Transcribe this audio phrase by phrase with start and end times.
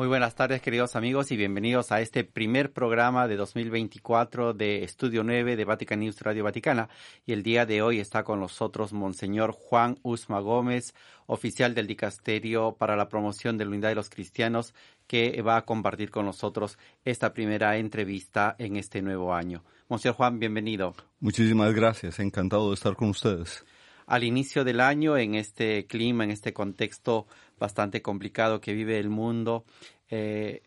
[0.00, 5.22] Muy buenas tardes, queridos amigos, y bienvenidos a este primer programa de 2024 de Estudio
[5.24, 6.88] 9 de Vatican News Radio Vaticana.
[7.26, 10.94] Y el día de hoy está con nosotros Monseñor Juan Usma Gómez,
[11.26, 14.72] oficial del Dicasterio para la Promoción de la Unidad de los Cristianos,
[15.06, 19.64] que va a compartir con nosotros esta primera entrevista en este nuevo año.
[19.90, 20.94] Monseñor Juan, bienvenido.
[21.18, 23.66] Muchísimas gracias, encantado de estar con ustedes.
[24.10, 27.28] Al inicio del año, en este clima, en este contexto
[27.60, 29.64] bastante complicado que vive el mundo.
[30.08, 30.62] Eh,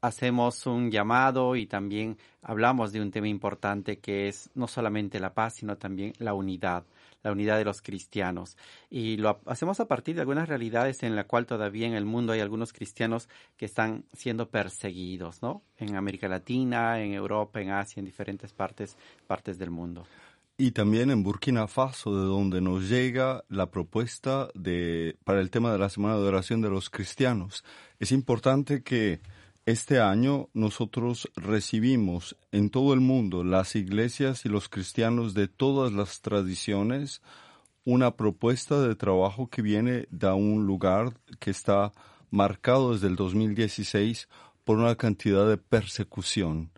[0.00, 5.34] hacemos un llamado y también hablamos de un tema importante que es no solamente la
[5.34, 6.84] paz, sino también la unidad,
[7.22, 8.56] la unidad de los cristianos.
[8.88, 12.32] Y lo hacemos a partir de algunas realidades en la cual todavía en el mundo
[12.32, 15.62] hay algunos cristianos que están siendo perseguidos, ¿no?
[15.76, 20.06] En América Latina, en Europa, en Asia, en diferentes partes, partes del mundo
[20.58, 25.70] y también en Burkina Faso, de donde nos llega la propuesta de, para el tema
[25.72, 27.62] de la Semana de Oración de los Cristianos.
[27.98, 29.20] Es importante que
[29.66, 35.92] este año nosotros recibimos en todo el mundo, las iglesias y los cristianos de todas
[35.92, 37.20] las tradiciones,
[37.84, 41.92] una propuesta de trabajo que viene de un lugar que está
[42.30, 44.28] marcado desde el 2016
[44.64, 46.70] por una cantidad de persecución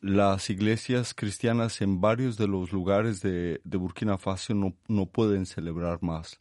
[0.00, 6.02] las iglesias cristianas en varios de los lugares de, Burkina Faso no, no, pueden celebrar
[6.02, 6.40] más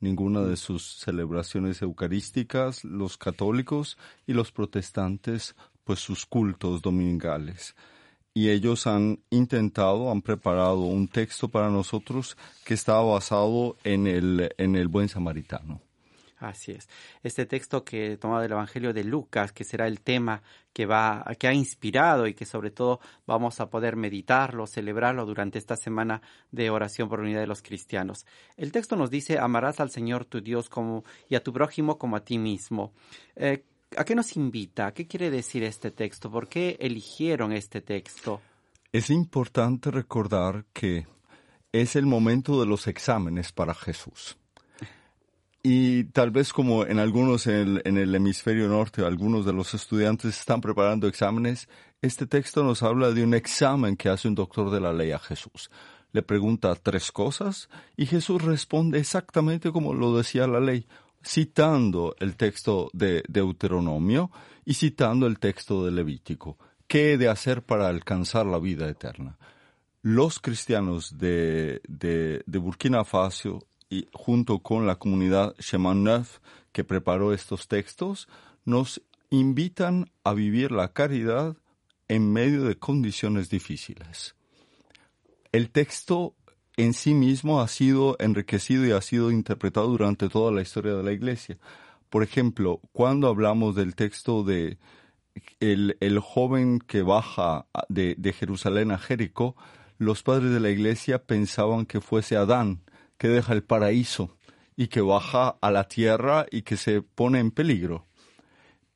[0.00, 7.74] ninguna de sus celebraciones eucarísticas, los católicos y los protestantes, pues sus cultos dominicales.
[8.32, 14.54] Y ellos han intentado, han preparado un texto para nosotros que está basado en el,
[14.58, 15.80] en el buen samaritano.
[16.38, 16.88] Así es.
[17.22, 21.48] Este texto que tomado del Evangelio de Lucas, que será el tema que va, que
[21.48, 26.22] ha inspirado y que sobre todo vamos a poder meditarlo, celebrarlo durante esta semana
[26.52, 28.24] de oración por la unidad de los cristianos.
[28.56, 32.16] El texto nos dice, amarás al Señor tu Dios como, y a tu prójimo como
[32.16, 32.92] a ti mismo.
[33.34, 33.64] Eh,
[33.96, 34.92] ¿A qué nos invita?
[34.92, 36.30] ¿Qué quiere decir este texto?
[36.30, 38.40] ¿Por qué eligieron este texto?
[38.92, 41.06] Es importante recordar que
[41.72, 44.38] es el momento de los exámenes para Jesús.
[45.70, 50.62] Y tal vez como en algunos en el, hemisferio norte, algunos de los estudiantes están
[50.62, 51.68] preparando exámenes,
[52.00, 55.18] este texto nos habla de un examen que hace un doctor de la ley a
[55.18, 55.70] Jesús.
[56.12, 57.68] Le pregunta tres cosas
[57.98, 60.86] y Jesús responde exactamente como lo decía la ley,
[61.22, 64.30] citando el texto de Deuteronomio
[64.64, 66.56] y citando el texto de Levítico.
[66.86, 69.36] ¿Qué he de hacer para alcanzar la vida eterna?
[70.00, 75.54] Los cristianos de, de, de Burkina Faso y junto con la comunidad
[75.94, 76.38] Neuf
[76.72, 78.28] que preparó estos textos,
[78.64, 81.56] nos invitan a vivir la caridad
[82.08, 84.34] en medio de condiciones difíciles.
[85.52, 86.34] El texto
[86.76, 91.02] en sí mismo ha sido enriquecido y ha sido interpretado durante toda la historia de
[91.02, 91.58] la Iglesia.
[92.08, 94.78] Por ejemplo, cuando hablamos del texto de
[95.60, 99.56] el, joven que baja de, de Jerusalén a Jericó,
[99.98, 102.82] los padres de la Iglesia pensaban que fuese Adán,
[103.18, 104.36] que deja el paraíso
[104.76, 108.06] y que baja a la tierra y que se pone en peligro.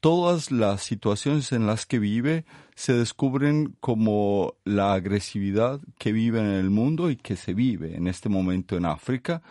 [0.01, 2.45] Todas las situaciones en las que vive
[2.75, 8.09] se descubren como la agresividad que vive en el mundo y que se vive en
[8.09, 9.43] este momento en África.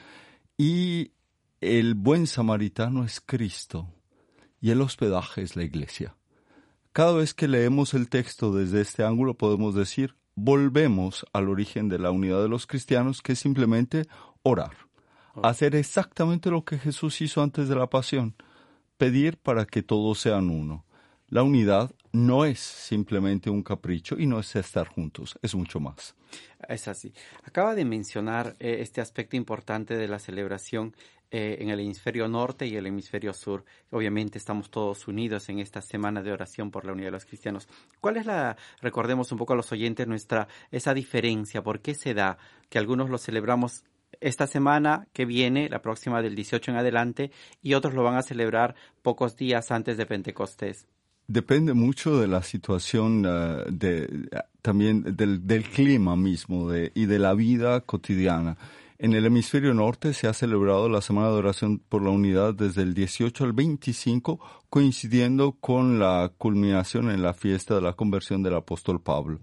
[0.57, 1.11] Y
[1.61, 3.87] el buen samaritano es Cristo
[4.59, 6.15] y el hospedaje es la iglesia.
[6.93, 11.99] Cada vez que leemos el texto desde este ángulo podemos decir, volvemos al origen de
[11.99, 14.07] la unidad de los cristianos, que es simplemente
[14.43, 14.75] orar,
[15.43, 18.35] hacer exactamente lo que Jesús hizo antes de la pasión,
[18.97, 20.85] pedir para que todos sean uno.
[21.27, 26.15] La unidad no es simplemente un capricho y no es estar juntos, es mucho más.
[26.67, 27.13] Es así.
[27.43, 30.93] Acaba de mencionar eh, este aspecto importante de la celebración
[31.33, 33.63] eh, en el hemisferio norte y el hemisferio sur.
[33.91, 37.69] Obviamente estamos todos unidos en esta semana de oración por la unidad de los cristianos.
[38.01, 41.63] ¿Cuál es la, recordemos un poco a los oyentes, nuestra, esa diferencia?
[41.63, 42.37] ¿Por qué se da
[42.69, 43.85] que algunos lo celebramos
[44.21, 47.31] esta semana que viene, la próxima del 18 en adelante,
[47.61, 50.87] y otros lo van a celebrar pocos días antes de Pentecostés.
[51.27, 54.27] Depende mucho de la situación, eh,
[54.61, 58.57] también del, clima mismo y de la vida cotidiana.
[59.03, 62.83] En el hemisferio norte se ha celebrado la Semana de Oración por la Unidad desde
[62.83, 64.39] el 18 al 25,
[64.69, 69.39] coincidiendo con la culminación en la fiesta de la conversión del apóstol Pablo.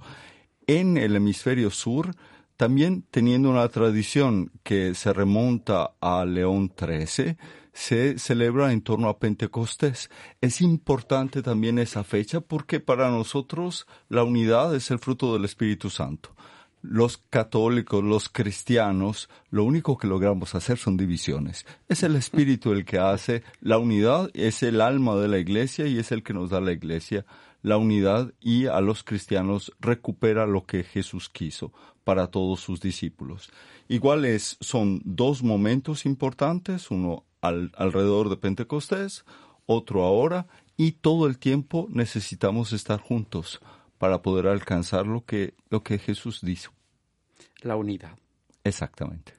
[0.68, 2.14] En el hemisferio sur
[2.58, 7.36] también teniendo una tradición que se remonta a León XIII,
[7.72, 10.10] se celebra en torno a Pentecostés.
[10.40, 15.88] Es importante también esa fecha porque para nosotros la unidad es el fruto del Espíritu
[15.88, 16.34] Santo.
[16.82, 21.64] Los católicos, los cristianos, lo único que logramos hacer son divisiones.
[21.88, 26.00] Es el Espíritu el que hace la unidad, es el alma de la iglesia y
[26.00, 27.24] es el que nos da la iglesia
[27.62, 31.72] la unidad y a los cristianos recupera lo que Jesús quiso
[32.04, 33.50] para todos sus discípulos.
[33.88, 39.24] Iguales son dos momentos importantes, uno alrededor de Pentecostés,
[39.66, 40.46] otro ahora,
[40.76, 43.60] y todo el tiempo necesitamos estar juntos
[43.98, 46.72] para poder alcanzar lo que, lo que Jesús dijo.
[47.62, 48.16] La unidad.
[48.64, 49.34] Exactamente.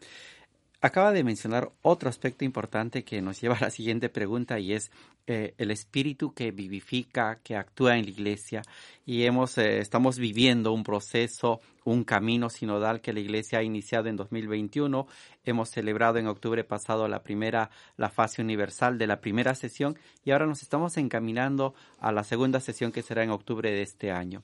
[0.81, 4.91] Acaba de mencionar otro aspecto importante que nos lleva a la siguiente pregunta y es
[5.27, 8.61] eh, el espíritu que vivifica, que actúa en la iglesia.
[9.05, 14.07] Y hemos, eh, estamos viviendo un proceso, un camino sinodal que la iglesia ha iniciado
[14.07, 15.05] en 2021.
[15.43, 20.31] Hemos celebrado en octubre pasado la primera, la fase universal de la primera sesión y
[20.31, 24.43] ahora nos estamos encaminando a la segunda sesión que será en octubre de este año.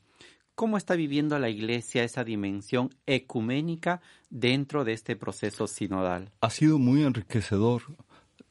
[0.56, 4.00] ¿Cómo está viviendo la Iglesia esa dimensión ecuménica
[4.30, 6.32] dentro de este proceso sinodal?
[6.40, 7.82] Ha sido muy enriquecedor.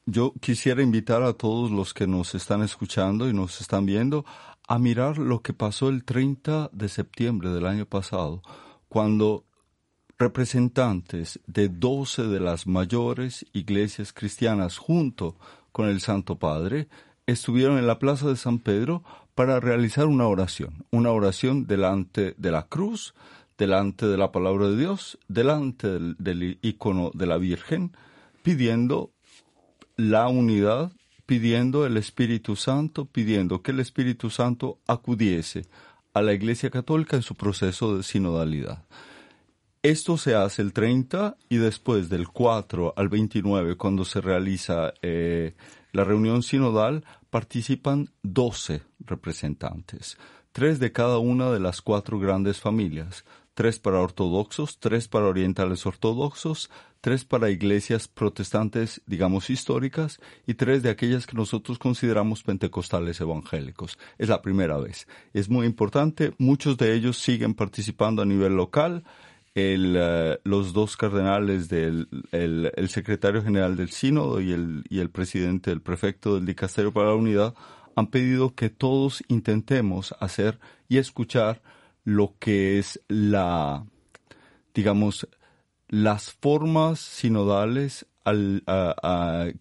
[0.05, 4.27] Yo quisiera invitar a todos los que nos están escuchando y nos están viendo
[4.69, 8.43] a mirar lo que pasó el 30 de septiembre del año pasado,
[8.91, 9.47] cuando
[10.19, 15.39] representantes de 12 de las mayores iglesias cristianas junto
[15.73, 16.87] con el Santo Padre
[17.27, 19.03] estuvieron en la Plaza de San Pedro
[19.35, 23.15] para realizar una oración, una oración delante de la cruz,
[23.59, 27.93] delante de la palabra de Dios, delante del, icono de la Virgen,
[28.43, 29.11] pidiendo
[29.97, 30.93] la unidad,
[31.27, 35.67] pidiendo el Espíritu Santo, pidiendo que el Espíritu Santo acudiese
[36.13, 38.85] a la Iglesia Católica en su proceso de sinodalidad.
[39.83, 45.55] Esto se hace el 30 y después del 4 al 29, cuando se realiza eh,
[45.95, 50.19] la reunión sinodal participan 12 representantes,
[50.51, 53.25] tres de cada una de las cuatro grandes familias,
[53.55, 56.69] tres para ortodoxos, tres para orientales ortodoxos,
[57.01, 60.19] tres para iglesias protestantes, digamos, históricas,
[60.49, 63.97] y tres de aquellas que nosotros consideramos pentecostales evangélicos.
[64.19, 65.07] Es la primera vez.
[65.33, 69.05] Es muy importante, muchos de ellos siguen participando a nivel local,
[69.55, 75.11] el, eh, los dos cardenales del el, secretario general del sínodo y el, y el
[75.11, 77.55] presidente, el prefecto del dicasterio para la unidad,
[77.97, 80.59] han pedido que todos intentemos hacer
[80.89, 81.63] y escuchar
[82.05, 83.87] lo que es la,
[84.75, 85.29] digamos,
[85.89, 88.65] las formas sinodales al,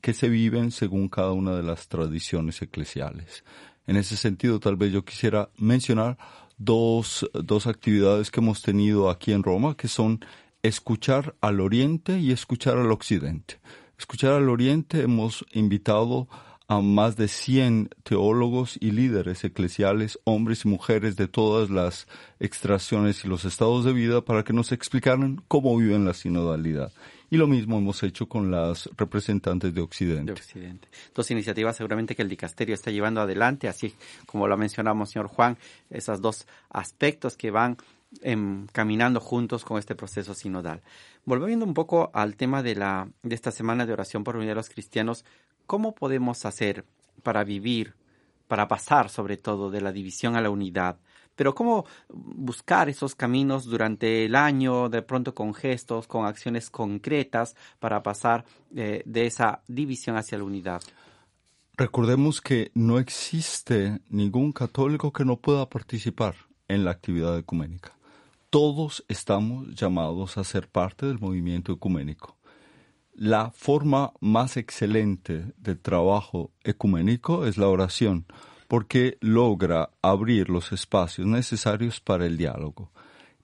[0.02, 3.44] que se viven según cada una de las tradiciones eclesiales.
[3.86, 6.18] En ese sentido, tal vez yo quisiera mencionar
[6.64, 10.24] dos, dos actividades que hemos tenido aquí en Roma, que son
[10.62, 13.60] escuchar al oriente y escuchar al occidente.
[13.98, 16.28] Escuchar al oriente hemos invitado
[16.68, 22.08] a más de 100 teólogos y líderes eclesiales, hombres y mujeres de todas las
[22.40, 26.92] extracciones y los estados de vida para que nos explicaran cómo viven la sinodalidad.
[27.34, 30.26] Y lo mismo hemos hecho con las representantes de Occidente.
[30.26, 30.88] De Occidente.
[31.16, 33.96] Dos iniciativas seguramente que el dicasterio está llevando adelante, así
[34.28, 35.58] como lo mencionamos, señor Juan,
[35.90, 37.78] esos dos aspectos que van
[38.72, 40.84] caminando juntos con este proceso sinodal.
[41.26, 44.58] Volviendo un poco al tema de, la, de esta semana de oración por unidad de
[44.58, 45.26] los cristianos,
[45.66, 46.86] ¿cómo podemos hacer
[47.24, 47.96] para vivir,
[48.48, 50.98] para pasar sobre todo de la división a la unidad?
[51.36, 57.56] Pero cómo buscar esos caminos durante el año, de pronto con gestos, con acciones concretas
[57.80, 60.82] para pasar eh, de esa división hacia la unidad.
[61.76, 66.36] Recordemos que no existe ningún católico que no pueda participar
[66.68, 67.98] en la actividad ecuménica.
[68.52, 72.38] Todos estamos llamados a ser parte del movimiento ecuménico.
[73.16, 78.28] La forma más excelente de trabajo ecuménico es la oración
[78.68, 82.92] porque logra abrir los espacios necesarios para el diálogo.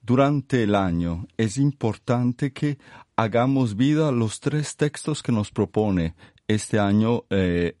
[0.02, 2.78] Durante el año es importante que
[3.16, 6.14] hagamos vida a los tres textos que nos propone
[6.48, 7.74] este año eh,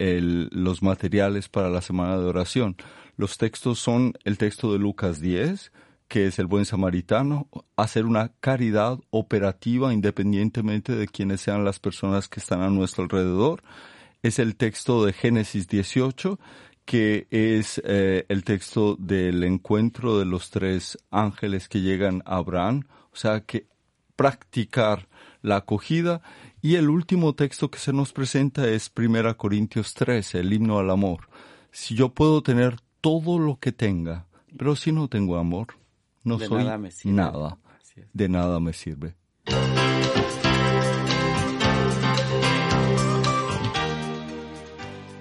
[0.52, 2.76] los materiales para la semana de oración.
[3.16, 5.72] Los textos son el texto de Lucas 10,
[6.08, 12.28] que es el buen samaritano, hacer una caridad operativa independientemente de quiénes sean las personas
[12.28, 13.62] que están a nuestro alrededor.
[14.22, 16.38] Es el texto de Génesis 18,
[16.90, 22.82] que es eh, el texto del encuentro de los tres ángeles que llegan a Abraham,
[23.12, 23.68] o sea que
[24.16, 25.08] practicar
[25.40, 26.20] la acogida.
[26.60, 30.90] Y el último texto que se nos presenta es 1 Corintios 13, el himno al
[30.90, 31.28] amor.
[31.70, 34.26] Si yo puedo tener todo lo que tenga,
[34.58, 35.68] pero si no tengo amor,
[36.24, 36.64] no soy
[37.04, 37.56] nada,
[38.12, 39.14] de nada me sirve.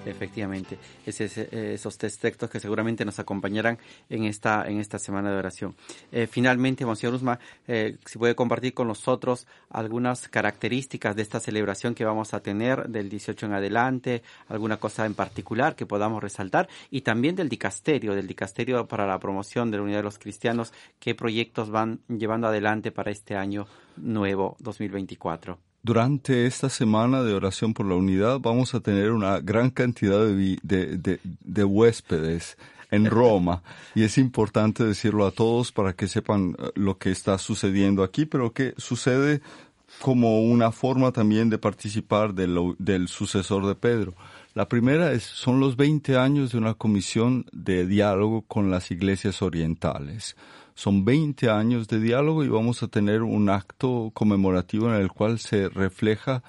[0.09, 3.77] Efectivamente, esos tres textos que seguramente nos acompañarán
[4.09, 5.75] en esta, en esta semana de oración.
[6.11, 11.95] Eh, finalmente, Monseñor Usma, eh, si puede compartir con nosotros algunas características de esta celebración
[11.95, 16.67] que vamos a tener del 18 en adelante, alguna cosa en particular que podamos resaltar,
[16.89, 20.73] y también del dicasterio, del dicasterio para la promoción de la unidad de los cristianos,
[20.99, 25.68] qué proyectos van llevando adelante para este año nuevo 2024.
[25.81, 31.63] Durante esta semana de oración por la unidad vamos a tener una gran cantidad de,
[31.63, 32.57] huéspedes
[32.91, 33.63] en Roma
[33.95, 38.25] y es importante decirlo a todos para que sepan eh, lo que está sucediendo aquí,
[38.25, 39.41] pero que sucede
[40.01, 44.13] como una forma también de participar del sucesor de Pedro.
[44.53, 49.41] La primera es, son los 20 años de una comisión de diálogo con las iglesias
[49.41, 50.35] orientales.
[50.79, 55.37] Son 20 años de diálogo y vamos a tener un acto conmemorativo en el cual
[55.37, 56.41] se refleja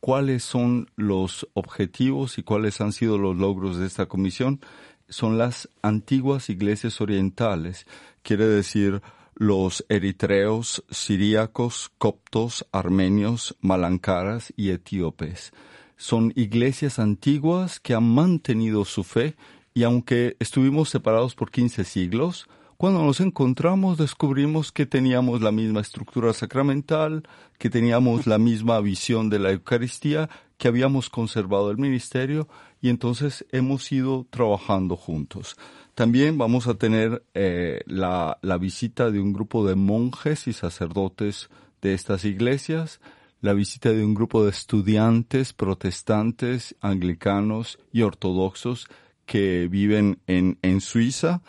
[0.00, 4.62] cuáles son los objetivos y cuáles han sido los logros de esta comisión.
[5.10, 7.86] Son las antiguas iglesias orientales,
[8.22, 9.02] quiere decir
[9.34, 15.52] los eritreos, siríacos, coptos, armenios, malancaras y etíopes.
[15.98, 19.36] Son iglesias antiguas que han mantenido su fe
[19.74, 22.48] y aunque estuvimos separados por 15 siglos,
[22.84, 27.22] cuando nos encontramos descubrimos que teníamos la misma estructura sacramental,
[27.56, 32.46] que teníamos la misma visión de la Eucaristía, que habíamos conservado el ministerio
[32.82, 35.56] y entonces hemos ido trabajando juntos.
[35.94, 41.48] También vamos a tener eh, la, visita de un grupo de monjes y sacerdotes
[41.80, 43.00] de estas iglesias,
[43.40, 48.88] la visita de un grupo de estudiantes protestantes, anglicanos y ortodoxos
[49.24, 51.40] que viven en, en Suiza,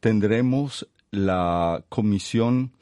[0.00, 2.72] tendremos la comisión,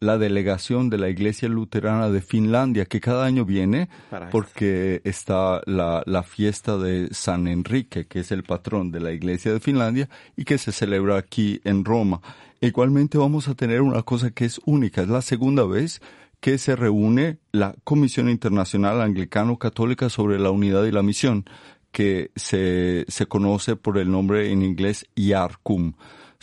[0.00, 3.88] la delegación de la Iglesia Luterana de Finlandia, que cada año viene
[4.30, 9.52] porque está la, la, fiesta de San Enrique, que es el patrón de la Iglesia
[9.52, 12.20] de Finlandia y que se celebra aquí en Roma.
[12.60, 16.00] Igualmente vamos a tener una cosa que es única, es la segunda vez
[16.40, 21.46] que se reúne la Comisión Internacional Anglicano-Católica sobre la Unidad y la Misión,
[21.90, 25.94] que se, se conoce por el nombre en inglés IARCUM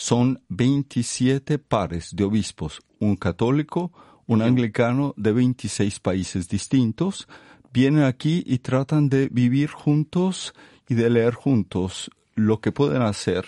[0.02, 3.92] son 27 pares de obispos, un católico,
[4.26, 7.28] un anglicano de 26 países distintos,
[7.72, 10.56] vienen aquí y tratan de vivir juntos
[10.90, 13.46] y de leer juntos lo que pueden hacer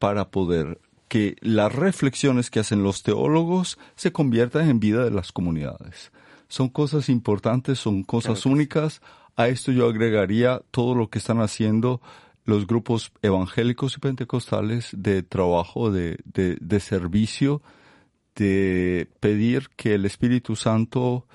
[0.00, 5.30] para poder que las reflexiones que hacen los teólogos se conviertan en vida de las
[5.30, 6.10] comunidades.
[6.48, 9.02] Son cosas importantes, son cosas únicas.
[9.36, 12.00] A esto yo agregaría todo lo que están haciendo
[12.46, 17.60] los grupos evangélicos y pentecostales de trabajo, de, de, servicio,
[18.36, 21.26] de pedir que el Espíritu Santo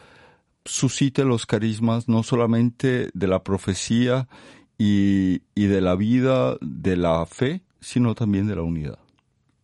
[0.63, 4.29] suscite los carismas no solamente de la profecía
[4.77, 8.99] y, y de la vida, de la fe, sino también de la unidad.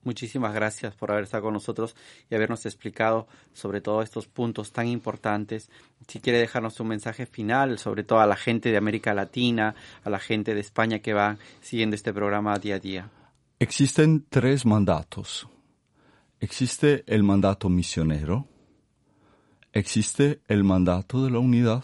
[0.03, 1.95] Muchísimas gracias por haber estado con nosotros
[2.29, 5.69] y habernos explicado sobre todos estos puntos tan importantes.
[6.07, 10.09] Si quiere dejarnos un mensaje final, sobre todo a la gente de América Latina, a
[10.09, 13.09] la gente de España que va siguiendo este programa día a día.
[13.59, 15.47] Existen tres mandatos.
[16.39, 18.47] Existe el mandato misionero,
[19.73, 21.83] existe el mandato de la unidad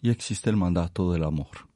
[0.00, 1.68] y existe el mandato del amor.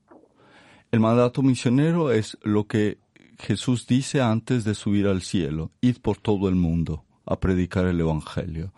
[0.93, 2.99] El mandato misionero es lo que
[3.43, 8.01] Jesús dice antes de subir al cielo, id por todo el mundo a predicar el
[8.01, 8.73] Evangelio.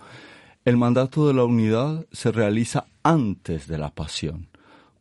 [0.65, 4.49] El mandato de la unidad se realiza antes de la pasión,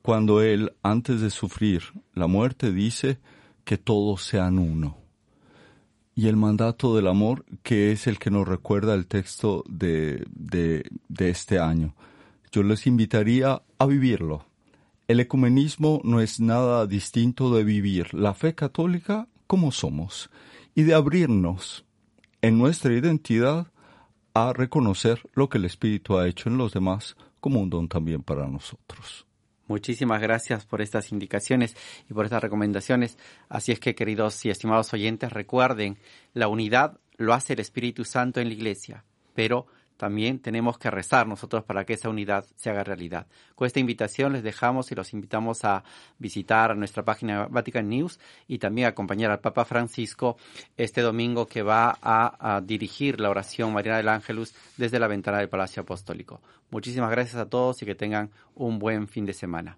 [0.01, 3.19] cuando Él, antes de sufrir la muerte, dice
[3.63, 4.97] que todos sean uno.
[6.13, 10.83] Y el mandato del amor, que es el que nos recuerda el texto de, de,
[11.07, 11.95] de este año.
[12.51, 14.45] Yo les invitaría a vivirlo.
[15.07, 20.31] El ecumenismo no es nada distinto de vivir la fe católica como somos
[20.73, 21.85] y de abrirnos
[22.41, 23.67] en nuestra identidad
[24.33, 28.23] a reconocer lo que el Espíritu ha hecho en los demás como un don también
[28.23, 29.27] para nosotros.
[29.67, 31.77] Muchísimas gracias por estas indicaciones
[32.09, 33.19] y por estas recomendaciones.
[33.47, 35.99] Así es que, queridos y estimados oyentes, recuerden,
[36.33, 39.05] la unidad lo hace el Espíritu Santo en la Iglesia,
[39.35, 43.27] pero también tenemos que rezar nosotros para que esa unidad se haga realidad.
[43.55, 45.83] Con esta invitación les dejamos y los invitamos a
[46.19, 50.37] visitar nuestra página Vatican News y también a acompañar al Papa Francisco
[50.77, 55.39] este domingo que va a, a dirigir la oración María del Ángelus desde la ventana
[55.39, 56.41] del Palacio Apostólico.
[56.69, 59.77] Muchísimas gracias a todos y que tengan un buen fin de semana.